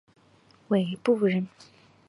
[0.69, 1.47] 韦陟人。